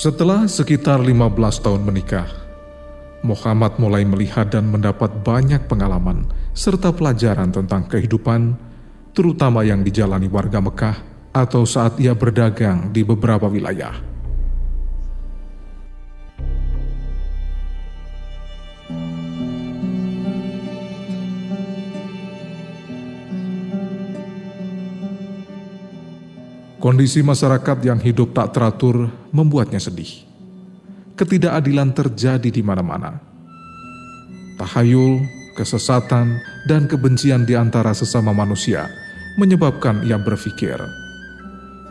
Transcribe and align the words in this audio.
Setelah 0.00 0.48
sekitar 0.48 0.96
15 1.04 1.60
tahun 1.60 1.84
menikah, 1.84 2.24
Muhammad 3.20 3.76
mulai 3.76 4.00
melihat 4.08 4.48
dan 4.48 4.72
mendapat 4.72 5.12
banyak 5.20 5.68
pengalaman 5.68 6.24
serta 6.56 6.88
pelajaran 6.88 7.52
tentang 7.52 7.84
kehidupan, 7.84 8.56
terutama 9.12 9.60
yang 9.60 9.84
dijalani 9.84 10.24
warga 10.24 10.56
Mekah 10.64 10.96
atau 11.36 11.68
saat 11.68 12.00
ia 12.00 12.16
berdagang 12.16 12.88
di 12.88 13.04
beberapa 13.04 13.44
wilayah. 13.44 13.92
Kondisi 26.80 27.20
masyarakat 27.20 27.84
yang 27.84 28.00
hidup 28.00 28.32
tak 28.32 28.56
teratur 28.56 29.19
membuatnya 29.30 29.82
sedih. 29.82 30.26
Ketidakadilan 31.18 31.92
terjadi 31.92 32.48
di 32.48 32.62
mana-mana. 32.64 33.18
Tahayul, 34.56 35.20
kesesatan, 35.56 36.40
dan 36.68 36.84
kebencian 36.88 37.48
di 37.48 37.56
antara 37.56 37.96
sesama 37.96 38.30
manusia 38.32 38.88
menyebabkan 39.36 40.04
ia 40.04 40.20
berpikir, 40.20 40.76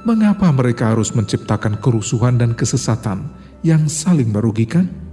mengapa 0.04 0.50
mereka 0.54 0.94
harus 0.94 1.14
menciptakan 1.16 1.80
kerusuhan 1.82 2.38
dan 2.38 2.54
kesesatan 2.54 3.30
yang 3.66 3.90
saling 3.90 4.30
merugikan? 4.30 5.09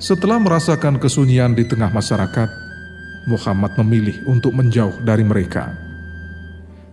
Setelah 0.00 0.40
merasakan 0.40 0.96
kesunyian 0.96 1.52
di 1.52 1.68
tengah 1.68 1.92
masyarakat, 1.92 2.48
Muhammad 3.28 3.76
memilih 3.84 4.24
untuk 4.24 4.56
menjauh 4.56 4.96
dari 5.04 5.20
mereka. 5.20 5.76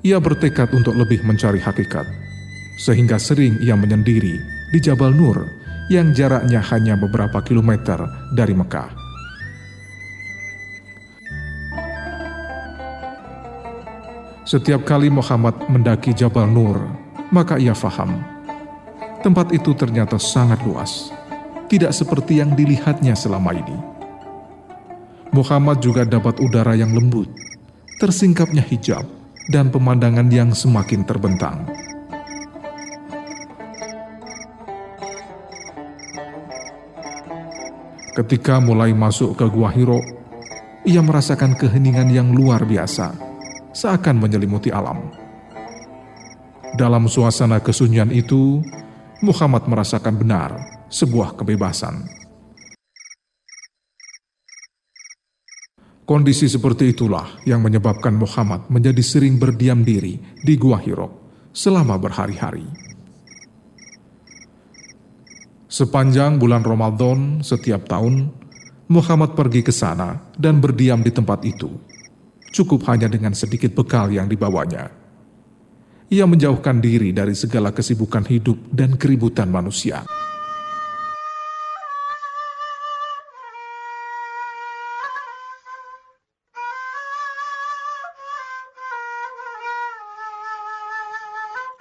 Ia 0.04 0.20
bertekad 0.20 0.76
untuk 0.76 0.92
lebih 0.92 1.24
mencari 1.24 1.64
hakikat, 1.64 2.04
sehingga 2.76 3.16
sering 3.16 3.64
ia 3.64 3.80
menyendiri 3.80 4.44
di 4.76 4.80
Jabal 4.84 5.16
Nur 5.16 5.48
yang 5.88 6.12
jaraknya 6.12 6.60
hanya 6.68 7.00
beberapa 7.00 7.40
kilometer 7.40 7.96
dari 8.36 8.52
Mekah. 8.52 8.92
Setiap 14.44 14.84
kali 14.84 15.08
Muhammad 15.08 15.56
mendaki 15.72 16.12
Jabal 16.12 16.52
Nur, 16.52 16.76
maka 17.32 17.56
ia 17.56 17.72
faham 17.72 18.20
tempat 19.24 19.56
itu 19.56 19.72
ternyata 19.76 20.20
sangat 20.20 20.60
luas 20.64 21.17
tidak 21.68 21.92
seperti 21.92 22.40
yang 22.40 22.56
dilihatnya 22.56 23.14
selama 23.14 23.52
ini. 23.52 23.78
Muhammad 25.36 25.84
juga 25.84 26.08
dapat 26.08 26.40
udara 26.40 26.74
yang 26.74 26.96
lembut, 26.96 27.28
tersingkapnya 28.00 28.64
hijab, 28.64 29.04
dan 29.52 29.68
pemandangan 29.68 30.28
yang 30.32 30.56
semakin 30.56 31.04
terbentang. 31.04 31.68
Ketika 38.18 38.58
mulai 38.58 38.98
masuk 38.98 39.38
ke 39.38 39.46
Gua 39.46 39.70
Hiro, 39.70 40.02
ia 40.88 41.06
merasakan 41.06 41.54
keheningan 41.54 42.10
yang 42.10 42.34
luar 42.34 42.66
biasa, 42.66 43.14
seakan 43.78 44.18
menyelimuti 44.18 44.74
alam. 44.74 45.14
Dalam 46.74 47.06
suasana 47.06 47.62
kesunyian 47.62 48.10
itu, 48.10 48.66
Muhammad 49.22 49.70
merasakan 49.70 50.18
benar 50.18 50.77
sebuah 50.88 51.36
kebebasan. 51.36 52.08
Kondisi 56.08 56.48
seperti 56.48 56.96
itulah 56.96 57.36
yang 57.44 57.60
menyebabkan 57.60 58.16
Muhammad 58.16 58.72
menjadi 58.72 59.04
sering 59.04 59.36
berdiam 59.36 59.84
diri 59.84 60.16
di 60.40 60.56
Gua 60.56 60.80
Hiro 60.80 61.12
selama 61.52 62.00
berhari-hari. 62.00 62.64
Sepanjang 65.68 66.40
bulan 66.40 66.64
Ramadan 66.64 67.44
setiap 67.44 67.92
tahun, 67.92 68.32
Muhammad 68.88 69.36
pergi 69.36 69.68
ke 69.68 69.76
sana 69.76 70.16
dan 70.40 70.64
berdiam 70.64 71.04
di 71.04 71.12
tempat 71.12 71.44
itu. 71.44 71.68
Cukup 72.56 72.88
hanya 72.88 73.12
dengan 73.12 73.36
sedikit 73.36 73.76
bekal 73.76 74.08
yang 74.08 74.32
dibawanya. 74.32 74.88
Ia 76.08 76.24
menjauhkan 76.24 76.80
diri 76.80 77.12
dari 77.12 77.36
segala 77.36 77.76
kesibukan 77.76 78.24
hidup 78.32 78.56
dan 78.72 78.96
keributan 78.96 79.52
manusia. 79.52 80.08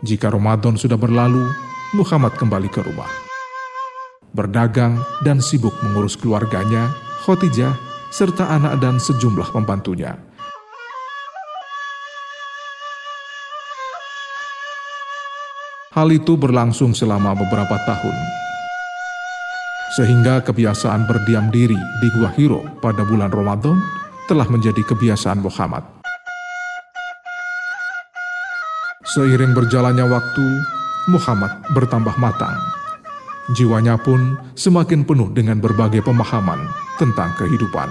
Jika 0.07 0.31
Ramadan 0.31 0.79
sudah 0.79 0.95
berlalu, 0.95 1.51
Muhammad 1.99 2.39
kembali 2.39 2.71
ke 2.71 2.79
rumah. 2.79 3.11
Berdagang 4.31 5.03
dan 5.27 5.43
sibuk 5.43 5.75
mengurus 5.83 6.15
keluarganya, 6.15 6.95
Khotijah, 7.27 7.75
serta 8.15 8.47
anak 8.55 8.79
dan 8.79 9.03
sejumlah 9.03 9.51
pembantunya. 9.51 10.15
Hal 15.91 16.07
itu 16.15 16.39
berlangsung 16.39 16.95
selama 16.95 17.35
beberapa 17.35 17.75
tahun. 17.75 18.17
Sehingga 19.99 20.39
kebiasaan 20.47 21.11
berdiam 21.11 21.51
diri 21.51 21.79
di 21.99 22.09
Gua 22.15 22.31
Hiro 22.31 22.63
pada 22.79 23.03
bulan 23.03 23.35
Ramadan 23.35 23.75
telah 24.31 24.47
menjadi 24.47 24.87
kebiasaan 24.87 25.43
Muhammad. 25.43 25.96
Seiring 29.07 29.55
berjalannya 29.55 30.03
waktu, 30.11 30.47
Muhammad 31.07 31.63
bertambah 31.71 32.19
matang. 32.19 32.59
Jiwanya 33.55 33.95
pun 33.95 34.35
semakin 34.59 35.07
penuh 35.07 35.31
dengan 35.31 35.63
berbagai 35.63 36.03
pemahaman 36.03 36.67
tentang 36.99 37.31
kehidupan. 37.39 37.87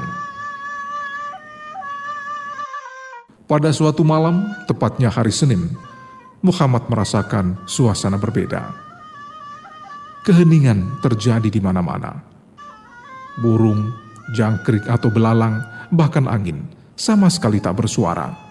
Pada 3.47 3.71
suatu 3.71 4.03
malam, 4.03 4.43
tepatnya 4.67 5.07
hari 5.07 5.31
Senin, 5.31 5.71
Muhammad 6.43 6.91
merasakan 6.91 7.63
suasana 7.63 8.19
berbeda. 8.19 8.75
Keheningan 10.27 10.99
terjadi 10.99 11.47
di 11.47 11.63
mana-mana. 11.63 12.11
Burung, 13.39 13.87
jangkrik 14.35 14.83
atau 14.91 15.07
belalang, 15.07 15.63
bahkan 15.95 16.27
angin 16.27 16.67
sama 16.99 17.31
sekali 17.31 17.63
tak 17.63 17.79
bersuara 17.79 18.44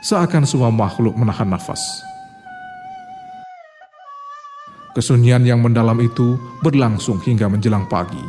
seakan 0.00 0.48
semua 0.48 0.72
makhluk 0.72 1.12
menahan 1.12 1.44
nafas. 1.44 1.80
Kesunyian 4.96 5.44
yang 5.46 5.62
mendalam 5.62 5.96
itu 6.02 6.40
berlangsung 6.64 7.20
hingga 7.22 7.46
menjelang 7.46 7.86
pagi. 7.86 8.20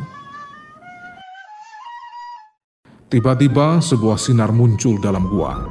Tiba-tiba 3.08 3.82
sebuah 3.82 4.16
sinar 4.16 4.54
muncul 4.54 4.96
dalam 5.00 5.28
gua. 5.28 5.68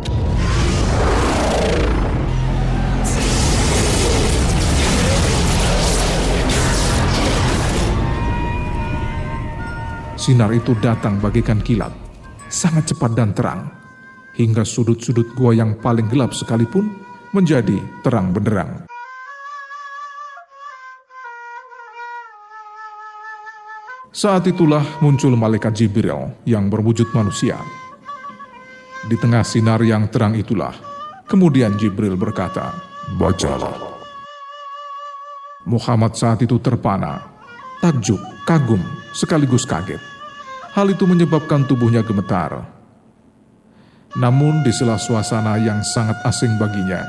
Sinar 10.22 10.54
itu 10.54 10.78
datang 10.78 11.18
bagikan 11.18 11.58
kilat, 11.66 11.90
sangat 12.46 12.94
cepat 12.94 13.18
dan 13.18 13.34
terang 13.34 13.81
hingga 14.36 14.64
sudut-sudut 14.64 15.36
gua 15.36 15.52
yang 15.56 15.76
paling 15.80 16.08
gelap 16.08 16.32
sekalipun 16.32 16.88
menjadi 17.32 17.80
terang 18.04 18.36
benderang. 18.36 18.88
Saat 24.12 24.44
itulah 24.52 24.84
muncul 25.00 25.32
malaikat 25.40 25.72
Jibril 25.72 26.36
yang 26.44 26.68
berwujud 26.68 27.16
manusia. 27.16 27.56
Di 29.08 29.16
tengah 29.16 29.42
sinar 29.42 29.80
yang 29.88 30.12
terang 30.12 30.36
itulah, 30.36 30.76
kemudian 31.32 31.80
Jibril 31.80 32.20
berkata, 32.20 32.76
Bacalah. 33.16 33.96
Muhammad 35.64 36.14
saat 36.20 36.44
itu 36.44 36.60
terpana, 36.60 37.24
takjub, 37.80 38.20
kagum, 38.44 38.84
sekaligus 39.16 39.64
kaget. 39.64 40.04
Hal 40.76 40.92
itu 40.92 41.08
menyebabkan 41.08 41.64
tubuhnya 41.64 42.04
gemetar 42.04 42.81
namun 44.20 44.60
di 44.68 44.76
sela 44.76 45.00
suasana 45.00 45.56
yang 45.56 45.80
sangat 45.96 46.20
asing 46.28 46.60
baginya, 46.60 47.00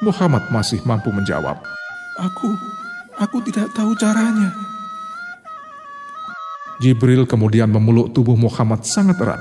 Muhammad 0.00 0.48
masih 0.48 0.80
mampu 0.88 1.12
menjawab, 1.12 1.60
Aku, 2.16 2.52
aku 3.20 3.44
tidak 3.44 3.68
tahu 3.76 3.92
caranya. 4.00 4.48
Jibril 6.80 7.28
kemudian 7.28 7.68
memeluk 7.68 8.16
tubuh 8.16 8.40
Muhammad 8.40 8.88
sangat 8.88 9.20
erat. 9.20 9.40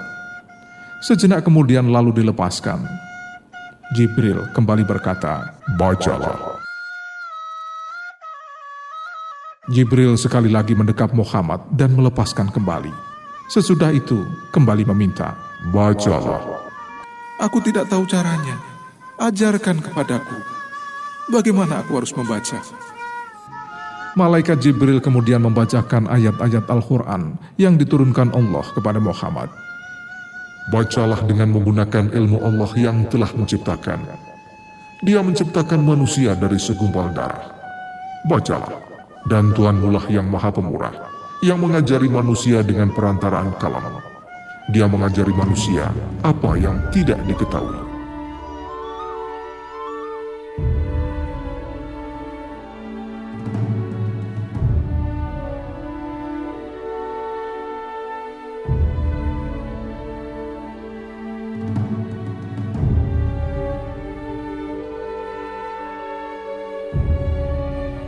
Sejenak 1.00 1.48
kemudian 1.48 1.88
lalu 1.88 2.12
dilepaskan. 2.20 2.84
Jibril 3.96 4.52
kembali 4.52 4.84
berkata, 4.84 5.56
Bacalah. 5.80 6.60
Jibril 9.72 10.20
sekali 10.20 10.52
lagi 10.52 10.76
mendekap 10.76 11.16
Muhammad 11.16 11.64
dan 11.72 11.96
melepaskan 11.96 12.52
kembali. 12.52 12.92
Sesudah 13.48 13.96
itu, 13.96 14.20
kembali 14.52 14.84
meminta, 14.92 15.40
Bacalah. 15.72 16.59
Aku 17.40 17.64
tidak 17.64 17.88
tahu 17.88 18.04
caranya. 18.04 18.60
Ajarkan 19.16 19.80
kepadaku. 19.80 20.36
Bagaimana 21.32 21.80
aku 21.80 21.96
harus 21.96 22.12
membaca? 22.12 22.60
Malaikat 24.20 24.60
Jibril 24.60 25.00
kemudian 25.00 25.40
membacakan 25.48 26.12
ayat-ayat 26.12 26.68
Al-Quran 26.68 27.40
yang 27.56 27.80
diturunkan 27.80 28.36
Allah 28.36 28.68
kepada 28.76 29.00
Muhammad. 29.00 29.48
Bacalah 30.68 31.24
dengan 31.24 31.56
menggunakan 31.56 32.12
ilmu 32.12 32.44
Allah 32.44 32.72
yang 32.76 33.08
telah 33.08 33.32
menciptakan. 33.32 34.04
Dia 35.00 35.24
menciptakan 35.24 35.80
manusia 35.80 36.36
dari 36.36 36.60
segumpal 36.60 37.16
darah. 37.16 37.56
Bacalah. 38.28 38.84
Dan 39.32 39.56
Tuhanmu 39.56 39.96
lah 39.96 40.04
yang 40.12 40.28
maha 40.28 40.52
pemurah, 40.52 40.96
yang 41.40 41.60
mengajari 41.60 42.12
manusia 42.12 42.64
dengan 42.68 42.92
perantaraan 42.92 43.56
kalam. 43.56 44.09
Dia 44.70 44.86
mengajari 44.86 45.34
manusia 45.34 45.90
apa 46.22 46.54
yang 46.54 46.78
tidak 46.94 47.18
diketahui. 47.26 47.90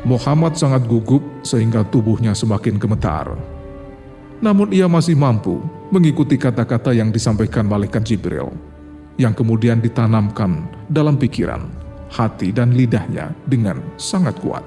Muhammad 0.06 0.60
sangat 0.60 0.86
gugup 0.86 1.24
sehingga 1.42 1.81
tubuhnya 1.88 2.36
semakin 2.36 2.75
gemetar. 2.78 3.61
Namun 4.42 4.74
ia 4.74 4.90
masih 4.90 5.14
mampu 5.14 5.62
mengikuti 5.94 6.36
kata-kata 6.36 6.98
yang 6.98 7.14
disampaikan 7.14 7.70
malaikat 7.70 8.02
Jibril, 8.02 8.50
yang 9.22 9.38
kemudian 9.38 9.78
ditanamkan 9.78 10.66
dalam 10.90 11.16
pikiran, 11.16 11.70
hati, 12.10 12.50
dan 12.50 12.74
lidahnya 12.74 13.38
dengan 13.46 13.78
sangat 14.02 14.42
kuat. 14.42 14.66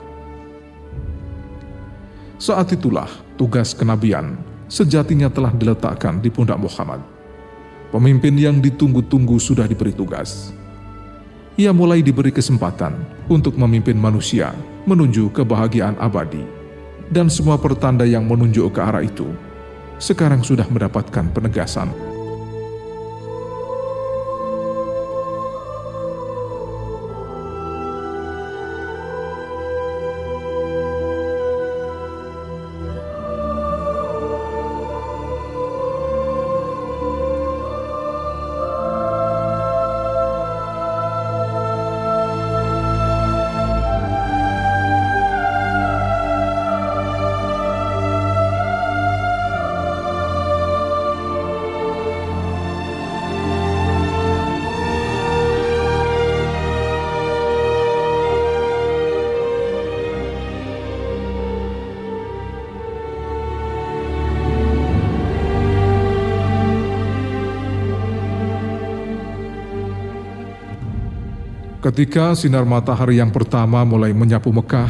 Saat 2.38 2.70
itulah 2.70 3.10
tugas 3.34 3.74
kenabian 3.74 4.38
sejatinya 4.70 5.26
telah 5.26 5.50
diletakkan 5.50 6.22
di 6.22 6.30
pundak 6.30 6.62
Muhammad. 6.62 7.02
Pemimpin 7.90 8.34
yang 8.38 8.58
ditunggu-tunggu 8.58 9.38
sudah 9.38 9.66
diberi 9.70 9.94
tugas 9.94 10.54
ia 11.54 11.70
mulai 11.70 12.02
diberi 12.02 12.34
kesempatan 12.34 12.98
untuk 13.30 13.54
memimpin 13.54 13.94
manusia 13.94 14.50
menuju 14.90 15.30
kebahagiaan 15.30 15.94
abadi. 16.02 16.42
Dan 17.06 17.30
semua 17.30 17.54
pertanda 17.60 18.02
yang 18.02 18.26
menunjuk 18.26 18.74
ke 18.74 18.80
arah 18.82 19.04
itu 19.06 19.30
sekarang 19.98 20.42
sudah 20.46 20.66
mendapatkan 20.70 21.26
penegasan. 21.34 22.13
Ketika 71.84 72.32
sinar 72.32 72.64
matahari 72.64 73.20
yang 73.20 73.28
pertama 73.28 73.84
mulai 73.84 74.16
menyapu 74.16 74.48
Mekah, 74.48 74.88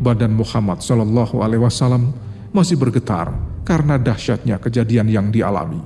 badan 0.00 0.32
Muhammad 0.32 0.80
Shallallahu 0.80 1.44
Alaihi 1.44 1.60
Wasallam 1.60 2.08
masih 2.56 2.80
bergetar 2.80 3.36
karena 3.68 4.00
dahsyatnya 4.00 4.56
kejadian 4.56 5.12
yang 5.12 5.28
dialami. 5.28 5.84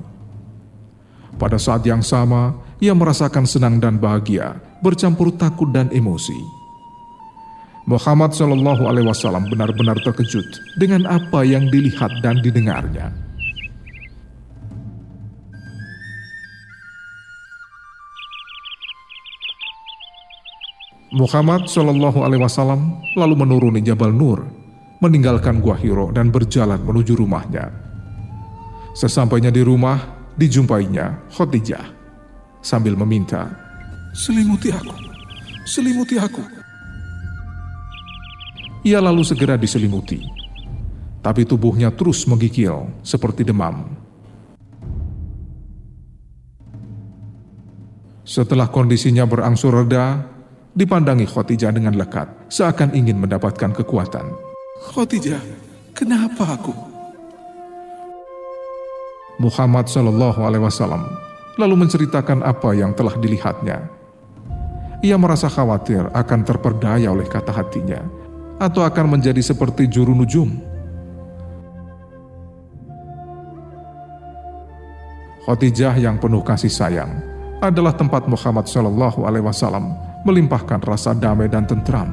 Pada 1.35 1.59
saat 1.59 1.83
yang 1.83 1.99
sama, 1.99 2.55
ia 2.79 2.95
merasakan 2.95 3.43
senang 3.43 3.75
dan 3.83 3.99
bahagia, 3.99 4.55
bercampur 4.79 5.35
takut 5.35 5.67
dan 5.75 5.91
emosi. 5.91 6.39
Muhammad 7.83 8.31
Shallallahu 8.31 8.87
Alaihi 8.87 9.03
Wasallam 9.03 9.51
benar-benar 9.51 9.99
terkejut 9.99 10.47
dengan 10.79 11.11
apa 11.11 11.43
yang 11.43 11.67
dilihat 11.67 12.23
dan 12.23 12.39
didengarnya. 12.39 13.11
Muhammad 21.15 21.71
Shallallahu 21.71 22.19
Alaihi 22.19 22.43
Wasallam 22.43 22.99
lalu 23.15 23.39
menuruni 23.39 23.79
Jabal 23.79 24.11
Nur, 24.11 24.43
meninggalkan 24.99 25.63
Gua 25.63 25.79
Hiro 25.79 26.11
dan 26.11 26.35
berjalan 26.35 26.83
menuju 26.83 27.15
rumahnya. 27.15 27.71
Sesampainya 28.91 29.47
di 29.47 29.63
rumah, 29.63 30.03
dijumpainya 30.35 31.31
Khadijah 31.31 31.85
sambil 32.59 32.99
meminta, 32.99 33.47
Selimuti 34.11 34.67
aku, 34.67 34.97
selimuti 35.63 36.19
aku. 36.19 36.43
Ia 38.83 38.99
lalu 38.99 39.23
segera 39.23 39.55
diselimuti, 39.55 40.19
tapi 41.23 41.47
tubuhnya 41.47 41.87
terus 41.95 42.27
menggigil 42.27 42.99
seperti 42.99 43.47
demam. 43.47 43.95
Setelah 48.27 48.67
kondisinya 48.67 49.23
berangsur 49.23 49.71
reda, 49.71 50.36
dipandangi 50.77 51.25
Khotijah 51.25 51.73
dengan 51.73 51.97
lekat, 51.97 52.29
seakan 52.53 52.93
ingin 52.93 53.17
mendapatkan 53.17 53.73
kekuatan. 53.73 54.29
Khotijah, 54.93 55.41
kenapa 55.97 56.53
aku? 56.53 56.73
Muhammad 59.41 59.89
Shallallahu 59.89 60.45
Alaihi 60.45 60.61
Wasallam 60.61 61.01
lalu 61.57 61.81
menceritakan 61.81 62.45
apa 62.45 62.77
yang 62.77 62.93
telah 62.93 63.17
dilihatnya. 63.17 63.89
Ia 65.01 65.17
merasa 65.17 65.49
khawatir 65.49 66.09
akan 66.13 66.39
terperdaya 66.45 67.09
oleh 67.09 67.25
kata 67.25 67.49
hatinya, 67.53 68.01
atau 68.61 68.85
akan 68.85 69.17
menjadi 69.17 69.41
seperti 69.41 69.89
juru 69.89 70.13
nujum. 70.13 70.53
Khotijah 75.45 75.97
yang 75.97 76.21
penuh 76.21 76.45
kasih 76.45 76.69
sayang 76.69 77.09
adalah 77.61 77.97
tempat 77.97 78.29
Muhammad 78.29 78.69
Shallallahu 78.69 79.25
Alaihi 79.25 79.45
Wasallam 79.45 80.06
melimpahkan 80.23 80.81
rasa 80.81 81.13
damai 81.13 81.51
dan 81.51 81.67
tentram. 81.67 82.09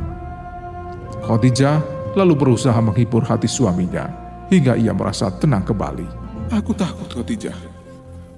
Khadijah 1.25 1.80
lalu 2.18 2.34
berusaha 2.37 2.76
menghibur 2.82 3.25
hati 3.25 3.49
suaminya 3.49 4.11
hingga 4.52 4.76
ia 4.76 4.92
merasa 4.92 5.32
tenang 5.32 5.64
kembali. 5.64 6.06
Aku 6.52 6.76
takut 6.76 7.08
Khadijah. 7.08 7.56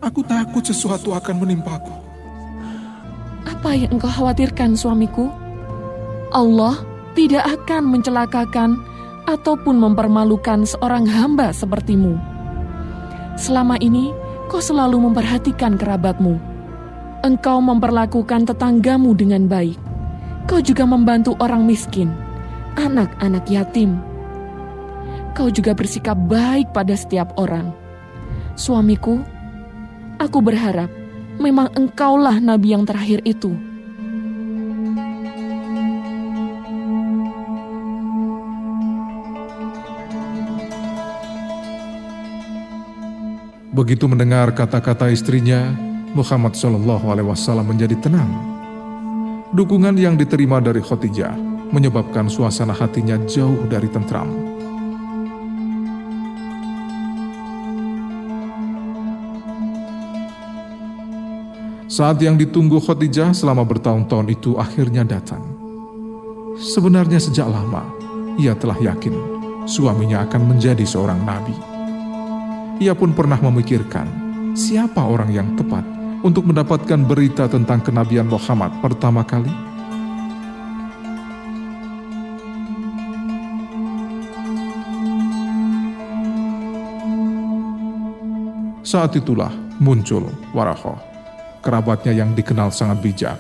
Aku 0.05 0.23
takut 0.23 0.63
sesuatu 0.63 1.17
akan 1.17 1.43
menimpaku. 1.43 1.91
Apa 3.47 3.75
yang 3.75 3.99
engkau 3.99 4.11
khawatirkan 4.11 4.79
suamiku? 4.79 5.31
Allah 6.31 6.79
tidak 7.19 7.43
akan 7.47 7.91
mencelakakan 7.91 8.79
ataupun 9.27 9.79
mempermalukan 9.83 10.63
seorang 10.63 11.07
hamba 11.07 11.51
sepertimu. 11.51 12.15
Selama 13.35 13.77
ini, 13.83 14.15
kau 14.47 14.63
selalu 14.63 15.11
memperhatikan 15.11 15.75
kerabatmu 15.75 16.56
engkau 17.27 17.59
memperlakukan 17.59 18.47
tetanggamu 18.47 19.11
dengan 19.19 19.51
baik. 19.51 19.75
Kau 20.47 20.63
juga 20.63 20.87
membantu 20.87 21.35
orang 21.43 21.67
miskin, 21.67 22.15
anak-anak 22.79 23.51
yatim. 23.51 23.99
Kau 25.35 25.51
juga 25.51 25.75
bersikap 25.75 26.15
baik 26.31 26.71
pada 26.71 26.95
setiap 26.95 27.35
orang. 27.35 27.75
Suamiku, 28.55 29.19
aku 30.23 30.39
berharap 30.39 30.87
memang 31.43 31.67
engkaulah 31.75 32.39
nabi 32.39 32.79
yang 32.79 32.87
terakhir 32.87 33.27
itu. 33.27 33.59
Begitu 43.77 44.09
mendengar 44.09 44.57
kata-kata 44.57 45.13
istrinya, 45.13 45.86
Muhammad 46.17 46.57
Shallallahu 46.57 47.13
Alaihi 47.13 47.29
Wasallam 47.29 47.69
menjadi 47.69 47.93
tenang. 48.01 48.33
Dukungan 49.53 49.93
yang 50.01 50.17
diterima 50.17 50.65
dari 50.65 50.81
Khotijah 50.81 51.37
menyebabkan 51.69 52.33
suasana 52.33 52.73
hatinya 52.73 53.21
jauh 53.29 53.69
dari 53.69 53.85
tentram. 53.93 54.33
Saat 61.85 62.25
yang 62.25 62.41
ditunggu 62.41 62.81
Khotijah 62.81 63.37
selama 63.37 63.69
bertahun-tahun 63.69 64.33
itu 64.33 64.57
akhirnya 64.57 65.05
datang. 65.05 65.45
Sebenarnya 66.57 67.21
sejak 67.21 67.45
lama 67.45 67.85
ia 68.41 68.57
telah 68.57 68.81
yakin 68.81 69.13
suaminya 69.69 70.25
akan 70.25 70.57
menjadi 70.57 70.85
seorang 70.89 71.21
nabi. 71.21 71.53
Ia 72.81 72.97
pun 72.97 73.13
pernah 73.13 73.37
memikirkan 73.41 74.09
siapa 74.57 75.05
orang 75.05 75.33
yang 75.33 75.53
tepat 75.57 75.96
untuk 76.23 76.49
mendapatkan 76.49 77.01
berita 77.05 77.49
tentang 77.51 77.83
kenabian 77.83 78.31
Muhammad 78.31 78.73
pertama 78.81 79.27
kali. 79.27 79.53
Saat 88.87 89.19
itulah 89.19 89.51
muncul 89.83 90.31
Warahoh 90.55 91.17
kerabatnya 91.67 92.15
yang 92.15 92.31
dikenal 92.31 92.71
sangat 92.71 93.03
bijak. 93.03 93.39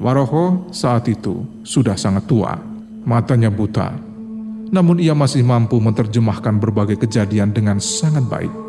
Waroho 0.00 0.72
saat 0.72 1.04
itu 1.12 1.44
sudah 1.60 2.00
sangat 2.00 2.24
tua, 2.24 2.56
matanya 3.04 3.52
buta, 3.52 3.92
namun 4.72 4.96
ia 4.96 5.12
masih 5.12 5.44
mampu 5.44 5.76
menerjemahkan 5.76 6.56
berbagai 6.56 6.96
kejadian 7.04 7.52
dengan 7.52 7.76
sangat 7.76 8.24
baik. 8.24 8.67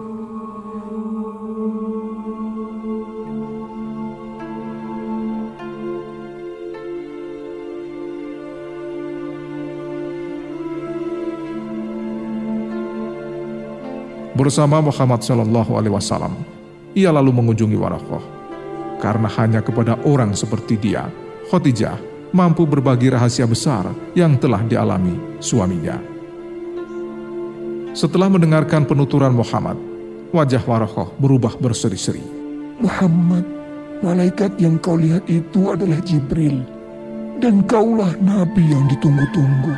Bersama 14.40 14.80
Muhammad 14.80 15.20
Sallallahu 15.20 15.76
Alaihi 15.76 15.92
Wasallam, 15.92 16.32
ia 16.96 17.12
lalu 17.12 17.36
mengunjungi 17.36 17.76
Warakoh. 17.76 18.24
Karena 19.04 19.28
hanya 19.36 19.60
kepada 19.60 20.00
orang 20.08 20.32
seperti 20.32 20.80
dia, 20.80 21.12
Khotijah 21.52 22.00
mampu 22.32 22.64
berbagi 22.64 23.12
rahasia 23.12 23.44
besar 23.44 23.92
yang 24.16 24.40
telah 24.40 24.64
dialami 24.64 25.20
suaminya. 25.44 26.00
Setelah 27.92 28.32
mendengarkan 28.32 28.88
penuturan 28.88 29.36
Muhammad, 29.36 29.76
wajah 30.32 30.64
Warakoh 30.64 31.12
berubah 31.20 31.60
berseri-seri. 31.60 32.24
Muhammad, 32.80 33.44
malaikat 34.00 34.56
yang 34.56 34.80
kau 34.80 34.96
lihat 34.96 35.28
itu 35.28 35.76
adalah 35.76 36.00
Jibril, 36.08 36.64
dan 37.44 37.60
kaulah 37.68 38.16
nabi 38.24 38.64
yang 38.72 38.88
ditunggu-tunggu. 38.88 39.76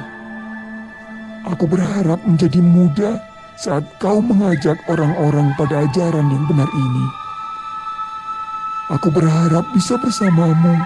Aku 1.49 1.65
berharap 1.65 2.21
menjadi 2.29 2.61
muda 2.61 3.30
saat 3.61 3.85
kau 4.01 4.17
mengajak 4.25 4.81
orang-orang 4.89 5.53
pada 5.53 5.85
ajaran 5.85 6.25
yang 6.33 6.45
benar 6.49 6.65
ini. 6.65 7.05
Aku 8.97 9.13
berharap 9.13 9.61
bisa 9.77 10.01
bersamamu 10.01 10.81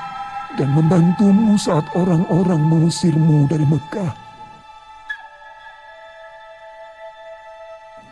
dan 0.59 0.69
membantumu 0.75 1.55
saat 1.55 1.87
orang-orang 1.95 2.59
mengusirmu 2.59 3.47
dari 3.47 3.63
Mekah. 3.63 4.11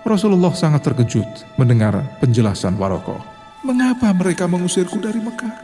Rasulullah 0.04 0.52
sangat 0.56 0.84
terkejut 0.88 1.28
mendengar 1.60 2.00
penjelasan 2.24 2.80
Warokoh. 2.80 3.20
Mengapa 3.68 4.16
mereka 4.16 4.48
mengusirku 4.48 5.00
dari 5.00 5.20
Mekah? 5.20 5.56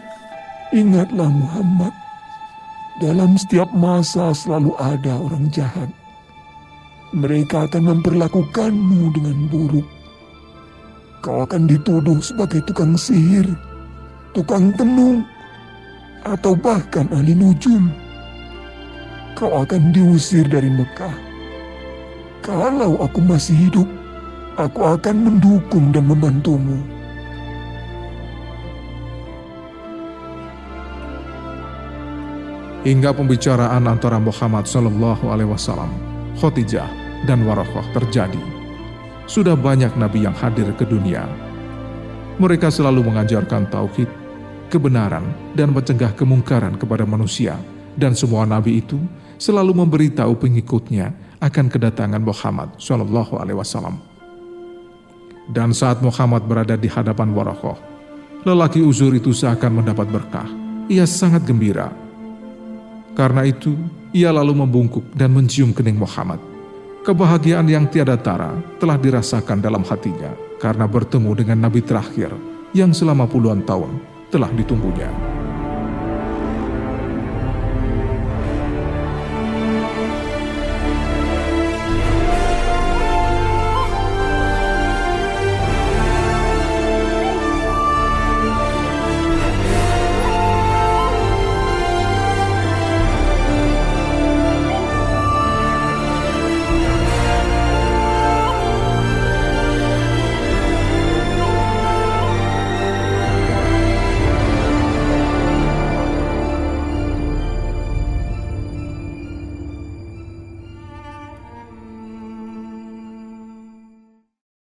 Ingatlah 0.75 1.27
Muhammad, 1.27 1.91
dalam 2.99 3.35
setiap 3.35 3.67
masa 3.75 4.31
selalu 4.31 4.75
ada 4.79 5.19
orang 5.19 5.51
jahat 5.51 5.91
mereka 7.09 7.65
akan 7.65 7.95
memperlakukanmu 7.95 9.13
dengan 9.17 9.37
buruk. 9.49 9.87
Kau 11.19 11.43
akan 11.43 11.67
dituduh 11.67 12.21
sebagai 12.23 12.63
tukang 12.63 12.95
sihir, 12.95 13.49
tukang 14.31 14.71
tenung, 14.77 15.25
atau 16.23 16.55
bahkan 16.55 17.09
ahli 17.11 17.35
nujum. 17.35 17.91
Kau 19.35 19.63
akan 19.63 19.91
diusir 19.91 20.47
dari 20.47 20.71
Mekah. 20.71 21.15
Kalau 22.39 22.99
aku 23.03 23.19
masih 23.19 23.67
hidup, 23.67 23.87
aku 24.55 24.79
akan 24.83 25.15
mendukung 25.27 25.91
dan 25.91 26.07
membantumu. 26.07 26.79
Hingga 32.79 33.11
pembicaraan 33.11 33.91
antara 33.91 34.23
Muhammad 34.23 34.63
Sallallahu 34.63 35.27
Alaihi 35.27 35.51
Wasallam 35.51 35.91
Khotijah, 36.39 36.87
dan 37.27 37.43
Warokoh 37.43 37.83
terjadi. 37.91 38.39
Sudah 39.29 39.53
banyak 39.53 39.93
nabi 39.99 40.25
yang 40.25 40.33
hadir 40.33 40.71
ke 40.73 40.85
dunia. 40.87 41.27
Mereka 42.39 42.71
selalu 42.71 43.03
mengajarkan 43.03 43.67
tauhid, 43.67 44.07
kebenaran, 44.71 45.27
dan 45.53 45.75
mencegah 45.75 46.15
kemungkaran 46.15 46.79
kepada 46.79 47.03
manusia. 47.03 47.59
Dan 47.99 48.15
semua 48.15 48.47
nabi 48.47 48.79
itu 48.79 48.95
selalu 49.35 49.75
memberitahu 49.83 50.39
pengikutnya 50.39 51.11
akan 51.43 51.67
kedatangan 51.67 52.23
Muhammad 52.23 52.79
Shallallahu 52.79 53.39
Alaihi 53.39 53.59
Wasallam. 53.59 53.99
Dan 55.49 55.73
saat 55.73 55.99
Muhammad 55.99 56.45
berada 56.45 56.77
di 56.77 56.87
hadapan 56.87 57.33
Warokoh, 57.33 57.75
lelaki 58.45 58.79
uzur 58.79 59.11
itu 59.17 59.33
seakan 59.33 59.81
mendapat 59.81 60.07
berkah. 60.07 60.45
Ia 60.89 61.03
sangat 61.09 61.45
gembira. 61.45 61.89
Karena 63.17 63.43
itu, 63.45 63.73
ia 64.15 64.29
lalu 64.29 64.63
membungkuk 64.63 65.05
dan 65.13 65.33
mencium 65.33 65.73
kening 65.73 65.97
Muhammad. 65.97 66.48
Kebahagiaan 67.09 67.65
yang 67.65 67.89
tiada 67.89 68.13
tara 68.21 68.53
telah 68.77 68.93
dirasakan 68.93 69.65
dalam 69.65 69.81
hatinya 69.81 70.29
karena 70.61 70.85
bertemu 70.85 71.41
dengan 71.41 71.65
Nabi 71.65 71.81
terakhir 71.81 72.29
yang 72.69 72.93
selama 72.93 73.25
puluhan 73.25 73.65
tahun 73.65 73.97
telah 74.29 74.53
ditunggunya. 74.53 75.38